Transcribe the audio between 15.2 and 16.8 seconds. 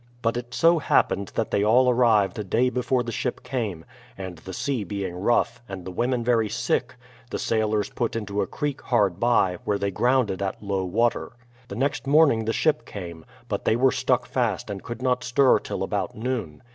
stir till about noon.